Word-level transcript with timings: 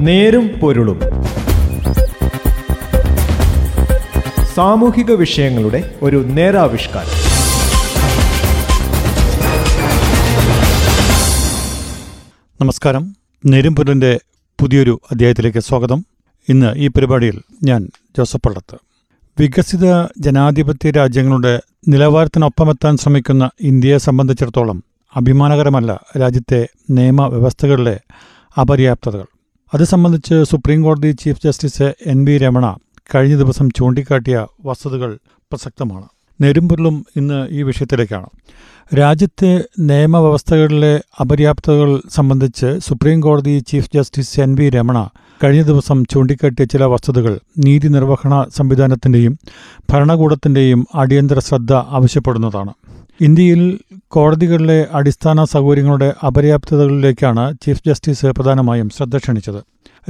നേരും 0.00 0.48
പൊരുളും. 0.48 1.00
സാമൂഹിക 4.54 5.12
വിഷയങ്ങളുടെ 5.12 5.98
ഒരു 6.02 6.16
നേരാവിഷ്കാരം. 6.16 7.08
നമസ്കാരം. 12.60 13.00
നേരും 13.00 13.16
നെരുംപുരന്റെ 13.46 14.20
പുതിയൊരു 14.60 15.00
അധ്യായത്തിലേക്ക് 15.10 15.58
സ്വാഗതം. 15.58 16.04
ഇന്ന് 16.48 16.74
ഈ 16.76 16.88
പരിപാടിയിൽ 16.88 17.40
ഞാൻ 17.62 17.88
ജോസഫ് 18.18 18.42
പള്ളത്ത്. 18.46 18.78
വികസിത 19.38 20.04
ജനാധിപത്യ 20.18 20.90
രാജ്യങ്ങളുടെ 20.90 21.60
നിലവാരത്തിനൊപ്പമെത്താൻ 21.88 22.96
ശ്രമിക്കുന്ന 22.96 23.50
ഇന്ത്യയെ 23.60 23.98
സംബന്ധിച്ചിടത്തോളം 23.98 24.84
അഭിമാനകരമല്ല 25.16 26.00
രാജ്യത്തെ 26.20 26.68
നിയമവ്യവസ്ഥകളിലെ 26.90 28.00
അപര്യാപ്തതകൾ. 28.60 29.24
അത് 29.74 29.84
സംബന്ധിച്ച് 29.84 30.44
സുപ്രീം 30.44 30.82
കോടതി 30.82 31.10
chief 31.12 31.40
justice 31.44 31.82
N 31.82 32.24
V 32.24 32.38
Ramana 32.38 32.76
കഴിഞ്ഞ 33.14 33.36
ദിവസം 33.36 33.70
ചൂണ്ടിക്കാട്ടിയ 33.70 34.46
വസ്തുതകൾ 34.64 35.18
പ്രസക്തമാണ്. 35.26 36.04
നെരുമ്പൊരുളും 36.40 37.06
ഇന്ന് 37.16 37.48
ഈ 37.50 37.62
വിഷയത്തിലേക്കാണ്. 37.62 38.26
രാജ്യത്തെ 38.94 39.64
നിയമവ്യവസ്ഥകളിലെ 39.78 41.00
അപര്യാപ്തതകൾ 41.20 42.02
സംബന്ധിച്ച് 42.08 42.78
സുപ്രീം 42.78 43.20
കോടതി 43.20 43.58
chief 43.58 43.90
justice 43.94 44.40
N 44.40 44.54
V 44.54 44.70
Ramana 44.70 45.08
കഴിഞ്ഞ 45.44 45.62
ദിവസം 45.62 46.04
ചൂണ്ടിക്കാട്ടിയ 46.10 46.64
ചില 46.64 46.84
വസ്തുതകൾ 46.84 47.38
നീതി 47.58 47.88
നിർവഹണ 47.88 48.46
സംവിധാനത്തിന്റെയും 48.56 49.38
ഭരണകൂടത്തിന്റെയും 49.92 50.86
അടിയന്തര 50.94 51.38
ശ്രദ്ധ 51.38 51.72
ആവശ്യപ്പെടുന്നതാണ്. 51.72 52.72
ഇന്ത്യയിൽ 53.20 53.78
കോടതികളിലെ 54.10 54.86
അടിസ്ഥാന 54.94 55.44
സൗകര്യങ്ങളുടെ 55.44 56.14
അപര്യാപ്തതകളിലേക്കാണ് 56.26 57.54
ചീഫ് 57.66 57.82
ജസ്റ്റിസ് 57.86 58.26
പ്രധാനമായും 58.26 58.88
ശ്രദ്ധ 58.88 59.16
ക്ഷണിച്ചത്. 59.16 59.60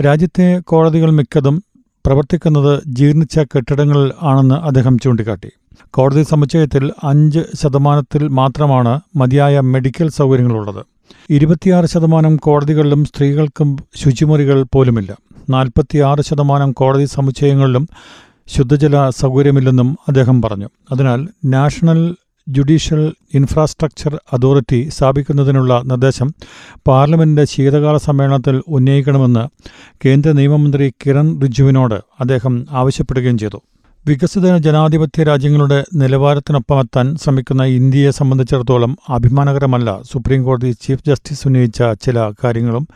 രാജ്യത്തെ 0.02 0.58
കോടതികൾ 0.58 1.10
മിക്കതും 1.10 1.62
പ്രവർത്തിക്കുന്നത് 2.06 2.82
ജീർണിച്ച 2.86 3.38
കെട്ടിടങ്ങളിൽ 3.38 4.12
ആണെന്ന് 4.22 4.54
അദ്ദേഹം 4.54 4.98
ചൂണ്ടിക്കാട്ടി. 4.98 5.50
കോടതി 5.90 6.22
സമുച്ചയത്തിൽ 6.22 6.92
അഞ്ച് 7.04 7.40
ശതമാനത്തിൽ 7.62 8.28
മാത്രമാണ് 8.28 9.00
മതിയായ 9.16 9.60
മെഡിക്കൽ 9.60 10.08
സൗകര്യങ്ങളുള്ളത്. 10.08 10.86
ഇരുപത്തിയാറ് 11.30 11.86
ശതമാനം 11.86 12.36
കോടതികളിലും 12.36 13.04
സ്ത്രീകൾക്കും 13.04 13.76
ശുചിമുറികൾ 13.96 14.66
പോലുമില്ല. 14.72 15.16
നാൽപ്പത്തിയാറ് 15.50 16.20
ശതമാനം 16.20 16.72
കോടതി 16.72 17.04
സമുച്ചയങ്ങളിലും 17.04 17.88
ശുദ്ധജല 18.46 19.10
സൗകര്യമില്ലെന്നും 19.10 19.98
അദ്ദേഹം 20.08 20.42
പറഞ്ഞു. 20.42 20.68
അതിനാൽ 20.92 21.28
നാഷണൽ 21.44 22.14
ജുഡീഷ്യൽ 22.50 23.12
ഇൻഫ്രാസ്ട്രക്ചർ 23.34 24.20
അതോറിറ്റി 24.32 24.88
സ്ഥാപിക്കുന്നതിനുള്ള 24.88 25.82
നിർദ്ദേശം 25.84 26.34
പാർലമെന്റിന്റെ 26.88 27.44
ശീതകാല 27.44 27.96
സമ്മേളനത്തിൽ 27.96 28.62
ഉന്നയിക്കണമെന്ന് 28.68 29.44
കേന്ദ്ര 30.04 30.32
നിയമമന്ത്രി 30.32 30.92
കിരൺ 31.06 31.40
റിജുവിനോട് 31.40 31.94
അദ്ദേഹം 31.94 32.66
ആവശ്യപ്പെടുകയും 32.70 33.38
ചെയ്തു. 33.38 33.60
വികസിത 34.06 34.56
ജനാധിപത്യ 34.56 35.22
രാജ്യങ്ങളുടെ 35.22 35.84
നിലവാരത്തിനൊപ്പമെത്താൻ 35.94 37.16
ശ്രമിക്കുന്ന 37.16 37.62
ഇന്ത്യയെ 37.62 38.10
സംബന്ധിച്ചിടത്തോളം 38.10 38.96
അഭിമാനകരമല്ല 39.08 39.98
സുപ്രീംകോടതി 40.12 40.70
ചീഫ് 40.70 41.04
ജസ്റ്റിസ് 41.06 41.46
ഉന്നയിച്ച 41.46 41.82
ചില 42.02 42.32
കാര്യങ്ങളും. 42.44 42.88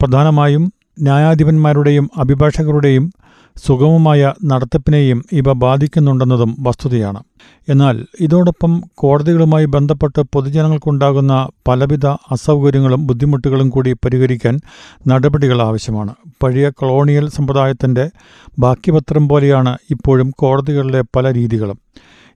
പ്രധാനമായും 0.00 0.72
ന്യായാധിപന്മാരുടെയും 1.02 2.10
അഭിഭാഷകരുടെയും 2.16 3.12
സുഗമമായ 3.56 4.32
നടത്തിപ്പിനെയും 4.44 5.24
ഇവ 5.32 5.52
ബാധിക്കുന്നുണ്ടെന്നതും 5.52 6.56
വസ്തുതയാണ്. 6.60 7.22
എന്നാൽ 7.68 8.06
ഇതോടൊപ്പം 8.20 8.82
കോടതികളുമായി 8.94 9.64
ബന്ധപ്പെട്ട് 9.64 10.22
പൊതുജനങ്ങൾക്കുണ്ടാകുന്ന 10.32 11.48
പലവിധ 11.68 12.06
അസൗകര്യങ്ങളും 12.06 13.06
ബുദ്ധിമുട്ടുകളും 13.06 13.68
കൂടി 13.68 13.92
പരിഹരിക്കാൻ 13.92 14.60
നടപടികൾ 15.08 15.62
ആവശ്യമാണ്. 15.62 16.14
പഴയ 16.42 16.70
കൊളോണിയൽ 16.70 17.28
സമ്പ്രദായത്തിന്റെ 17.28 18.10
ബാക്കിപത്രം 18.58 19.28
പോലെയാണ് 19.28 19.78
ഇപ്പോഴും 19.90 20.30
കോടതികളിലെ 20.38 21.02
പല 21.16 21.34
രീതികളും. 21.34 21.78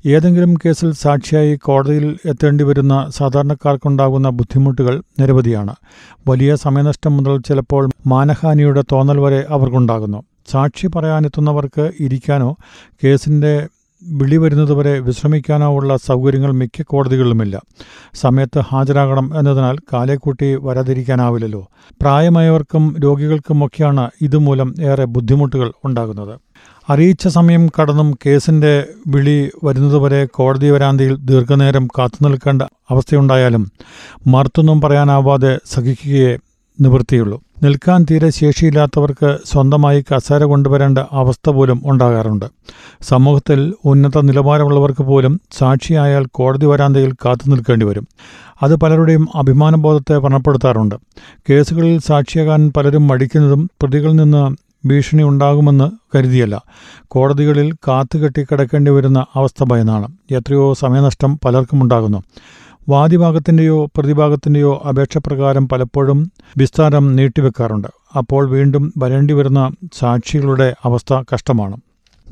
ഏതെങ്കിലും 0.07 0.55
കേസിൽ 0.55 0.93
സാക്ഷിയായി 0.93 1.57
കോടതിയിൽ 1.57 2.19
എത്തേണ്ടി 2.27 2.65
വരുന്ന 2.65 3.07
സാധാരണക്കാർക്കുണ്ടാകുന്ന 3.09 4.29
ബുദ്ധിമുട്ടുകൾ 4.29 5.03
നിരവധിയാണ്. 5.21 5.75
വലിയ 6.29 6.57
സമയനഷ്ടം 6.57 7.17
മുതൽ 7.17 7.41
ചിലപ്പോൾ 7.41 7.89
മാനഹാനിയുടെ 8.07 8.83
തോന്നൽ 8.93 9.21
വരെ 9.21 9.47
അവർക്കുണ്ടാകുന്നു. 9.51 10.23
സാക്ഷി 10.51 10.87
പറയാനെത്തുന്നവർക്ക് 10.87 11.91
ഇരിക്കാനോ 12.01 12.57
കേസിന്റെ 13.05 13.67
വിളി 14.03 14.37
വരുന്നതുവരെ 14.37 14.99
വിശ്രമിക്കാനോ 14.99 15.77
ഉള്ള 15.77 15.97
സൗകര്യങ്ങൾ 15.97 16.53
മിക്ക 16.53 16.83
കോടതികളിലുമില്ല. 16.83 17.61
സമയത്ത് 18.15 18.61
ഹാജരാകണം 18.73 19.39
എന്നതിനാൽ 19.39 19.77
കാലേക്കൂട്ടി 19.93 20.55
വരാതിരിക്കാനാവില്ലല്ലോ. 20.55 21.69
പ്രായമായവർക്കും 22.01 22.97
രോഗികൾക്കുമൊക്കെയാണ് 23.05 24.11
ഇതുമൂലം 24.23 24.75
ഏറെ 24.81 25.05
ബുദ്ധിമുട്ടുകൾ 25.05 25.73
ഉണ്ടാകുന്നത്. 25.85 26.41
അറിയിച്ച 26.91 27.29
സമയം 27.29 27.69
കടന്നും 27.81 28.19
കേസിന്റെ 28.27 28.85
വിളി 29.07 29.51
വരുന്നതുവരെ 29.65 30.25
കോടതി 30.25 30.71
വരാന്തിയിൽ 30.71 31.15
ദീർഘനേരം 31.15 31.89
കാത്തു 31.99 32.29
നിൽക്കേണ്ട 32.29 32.63
അവസ്ഥയുണ്ടായാലും 32.63 33.73
മറുത്തൊന്നും 34.27 34.81
പറയാനാവാതെ 34.81 35.59
സഹിക്കുകയെ 35.67 36.39
നിവൃത്തിയുള്ളൂ. 36.81 37.41
നിൽക്കാൻ 37.63 38.07
തീരെ 38.11 38.31
ശേഷിയില്ലാത്തവർക്ക് 38.31 39.39
സ്വന്തമായി 39.45 40.05
കസേര 40.11 40.45
കൊണ്ടുവരേണ്ട 40.45 40.99
അവസ്ഥ 41.13 41.51
പോലും 41.51 41.83
ഉണ്ടാകാറുണ്ട്. 41.85 42.45
സമൂഹത്തിൽ 43.03 43.75
ഉന്നത 43.85 44.21
നിലവാരമുള്ളവർക്ക് 44.21 45.03
പോലും 45.03 45.41
സാക്ഷിയായാൽ 45.59 46.27
കോടതി 46.31 46.67
വരാന്തയിൽ 46.67 47.13
കാത്തു 47.13 47.51
നിൽക്കേണ്ടി 47.51 47.87
വരും. 47.87 48.09
അത് 48.63 48.77
പലരുടെയും 48.77 49.29
അഭിമാനബോധത്തെ 49.35 50.17
വ്രണപ്പെടുത്താറുണ്ട്. 50.17 50.95
കേസുകളിൽ 51.51 51.99
സാക്ഷിയാകാൻ 51.99 52.73
പലരും 52.77 53.09
മടിക്കുന്നതും 53.09 53.71
പ്രതികളിൽ 53.83 54.17
നിന്ന് 54.17 54.57
ഭീഷണി 54.89 55.23
ഉണ്ടാകുമെന്ന് 55.23 55.91
കരുതിയല്ല. 56.17 56.63
കോടതികളിൽ 57.07 57.73
കാത്തുകെട്ടി 57.73 58.43
കിടക്കേണ്ടി 58.43 58.91
വരുന്ന 58.91 59.27
അവസ്ഥ 59.35 59.65
ഭയന്നാണ്. 59.65 60.09
എത്രയോ 60.31 60.75
സമയനഷ്ടം 60.75 61.41
പലർക്കും 61.45 61.83
ഉണ്ടാകുന്നു. 61.83 62.23
വാദിഭാഗത്തിന്റെയോ 62.89 63.85
പ്രതിഭാഗത്തിന്റെയോ 63.97 64.83
അപേക്ഷപ്രകാരം 64.89 65.69
പലപ്പോഴും 65.69 66.33
വിസ്താരം 66.57 67.17
നീട്ടിവെക്കാറുണ്ട്. 67.17 67.89
അപ്പോൾ 68.19 68.49
വീണ്ടും 68.49 68.93
വരേണ്ടി 68.99 69.35
വരുന്ന 69.35 69.71
സാക്ഷികളുടെ 69.99 70.75
അവസ്ഥ 70.85 71.23
കഷ്ടമാണ്. 71.35 71.77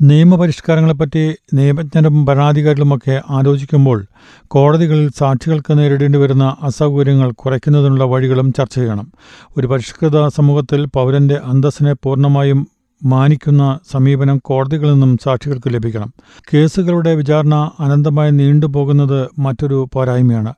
നിയമപരിഷ്കാരങ്ങളെപ്പറ്റി 0.01 1.35
നിയമജ്ഞരും 1.53 2.25
ഭരണാധികാരികളുമൊക്കെ 2.25 3.21
ആലോചിക്കുമ്പോൾ 3.29 4.05
കോടതികളിൽ 4.47 5.11
സാക്ഷികൾക്ക് 5.17 5.79
നേരിടേണ്ടി 5.79 6.19
വരുന്ന 6.19 6.55
അസൗകര്യങ്ങൾ 6.63 7.31
കുറയ്ക്കുന്നതിനുള്ള 7.31 8.03
വഴികളും 8.03 8.53
ചർച്ച 8.53 8.75
ചെയ്യണം. 8.75 9.11
ഒരു 9.57 9.67
പരിഷ്കൃത 9.67 10.27
സമൂഹത്തിൽ 10.27 10.85
പൗരന്റെ 10.85 11.35
അന്തസ്സിനെ 11.35 11.93
പൂർണമായും 11.93 12.67
മാനിക്കുന്ന 13.03 13.79
സമീപനം 13.91 14.37
കോടതികളിൽ 14.37 14.91
നിന്നും 14.91 15.17
സാക്ഷികൾക്ക് 15.23 15.73
ലഭിക്കണം. 15.73 16.13
കേസുകളുടെ 16.53 17.15
വിചാരണ 17.15 17.71
അനന്തമായി 17.79 18.31
നീണ്ടുപോകുന്നത് 18.31 19.27
മറ്റൊരു 19.39 19.87
പോരായ്മയാണ്. 19.93 20.53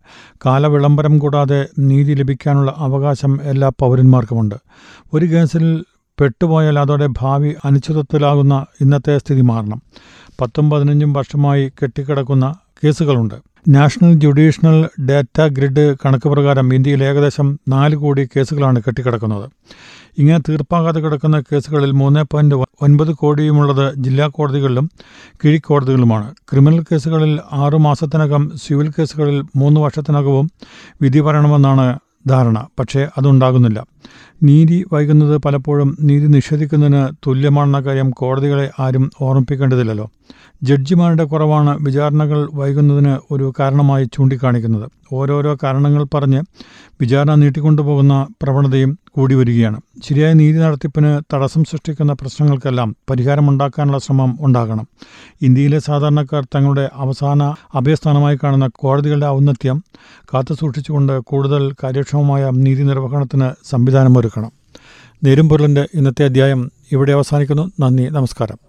കാലവിളംബരം 0.45 1.19
കൂടാതെ 1.19 1.67
നീതി 1.79 2.13
ലഭിക്കാനുള്ള 2.13 2.73
അവകാശം 2.77 3.39
എല്ലാ 3.44 3.72
പൗരന്മാർക്കുമുണ്ട്. 3.79 4.55
ഒരു 5.13 5.25
കേസിൽ 5.25 5.83
പെട്ടുപോയാൽ 6.19 6.79
അതോടെ 6.79 7.09
ഭാവി 7.19 7.53
അനിശ്ചിതത്വത്തിലാകുന്ന 7.66 8.66
ഇന്നത്തെ 8.81 9.17
സ്ഥിതി 9.17 9.41
മാറണം. 9.41 9.81
പത്തും 10.41 10.69
പതിനഞ്ചും 10.69 11.13
വർഷമായി 11.13 11.71
കെട്ടിക്കിടക്കുന്ന 11.83 12.56
കേസുകളുണ്ട്. 12.85 13.35
നാഷണൽ 13.68 14.14
ജുഡീഷ്യൽ 14.14 14.90
ഡാറ്റ 15.06 15.42
ഗ്രിഡ് 15.47 15.96
കണക്ക് 16.06 16.30
പ്രകാരം 16.30 16.74
ഇന്ത്യയിൽ 16.74 17.03
ഏകദേശം 17.03 17.59
നാല് 17.68 17.96
കോടി 17.96 18.30
കേസുകളാണ് 18.36 18.81
കെട്ടിക്കിടക്കുന്നത്. 18.88 19.50
ഇങ്ങനെ 20.18 20.40
തീർപ്പാകാതെ 20.50 21.00
കിടക്കുന്ന 21.00 21.40
കേസുകളിൽ 21.40 21.92
മൂന്ന് 21.92 22.24
പോയിന്റ് 22.31 22.56
ഒൻപത് 22.56 23.12
കോടിയുമുള്ളത് 23.14 23.94
ജില്ലാ 23.96 24.28
കോടതികളിലും 24.28 24.90
കീഴ്ക്കോടതികളിലുമാണ് 25.46 26.34
ക്രിമിനൽ 26.50 26.84
കേസുകളിൽ 26.92 27.40
ആറു 27.52 27.78
മാസത്തിനകം 27.78 28.52
സിവിൽ 28.56 28.94
കേസുകളിൽ 29.00 29.44
മൂന്ന് 29.56 29.81
വർഷത്തിനകവും 29.81 30.52
വിധി 31.02 31.19
പറയണമെന്നാണ് 31.19 32.00
ധാരണ. 32.28 32.68
പക്ഷേ 32.80 33.07
അതുണ്ടാകുന്നില്ല. 33.18 33.86
നീതി 34.44 34.86
വൈകുന്നത് 34.94 35.38
പലപ്പോഴും 35.38 35.98
നീതി 36.01 36.28
നിഷേധിക്കുന്നതിന് 36.28 37.07
തുല്യമാണെന്ന 37.28 37.80
കാര്യം 37.80 38.10
കോടതികളെ 38.10 38.69
ആരും 38.80 39.12
ഓർമ്മിപ്പിക്കേണ്ടതില്ലല്ലോ. 39.22 40.07
ജഡ്ജിമാരുടെ 40.64 41.24
കുറവാണ് 41.24 41.78
വിചാരണകൾ 41.81 42.50
വൈകുന്നതിന് 42.54 43.18
ഒരു 43.31 43.54
കാരണമായി 43.60 44.06
ചൂണ്ടിക്കാണിക്കുന്നത്. 44.14 44.92
ഓരോരോ 45.14 45.58
കാരണങ്ങൾ 45.64 46.04
പറഞ്ഞ് 46.14 46.42
വിചാരണ 47.02 47.36
നീട്ടിക്കൊണ്ടുപോകുന്ന 47.36 48.28
പ്രവണതയും 48.44 49.00
കൂടി 49.12 49.36
വരികയാണ്. 49.36 49.81
ശരിയായ 50.04 50.34
നീതി 50.34 50.58
നടത്തിപ്പിന് 50.58 51.22
തടസ്സം 51.34 51.64
സൃഷ്ടിക്കുന്ന 51.64 52.14
പ്രശ്നങ്ങൾക്കെല്ലാം 52.14 52.96
പരിഹാരമുണ്ടാക്കാനുള്ള 53.10 53.98
ശ്രമം 53.98 54.38
ഉണ്ടാകണം. 54.42 54.88
ഇന്ത്യയിലെ 55.42 55.80
സാധാരണക്കാർ 55.80 56.44
തങ്ങളുടെ 56.44 56.90
അവസാന 56.94 57.44
അഭയസ്ഥാനമായി 57.76 58.38
കാണുന്ന 58.44 58.70
കോടതികളുടെ 58.76 59.28
ഔന്നത്യം 59.28 59.84
കാത്തുസൂക്ഷിച്ചുകൊണ്ട് 60.34 61.20
കൂടുതൽ 61.20 61.74
കാര്യക്ഷമമായ 61.84 62.50
നീതി 62.54 62.84
നിർവഹണത്തിന് 62.84 63.50
സംവിധാനമൊരുക്കണം. 63.70 64.52
നേരുംപൊരുളിന്റെ 65.24 65.88
ഇന്നത്തെ 65.94 66.26
അധ്യായം 66.26 66.72
ഇവിടെ 66.92 67.12
അവസാനിക്കുന്നു. 67.12 67.72
നന്ദി 67.80 68.04
നമസ്കാരം. 68.04 68.69